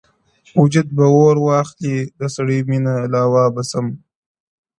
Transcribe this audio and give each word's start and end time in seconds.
وجود 0.61 0.87
به 0.95 1.05
اور 1.15 1.37
واخلي 1.45 1.97
د 2.19 2.21
سرې 2.35 2.57
ميني 2.69 2.95
لاوا 3.13 3.45
به 3.53 3.63
سم؛ 3.71 3.87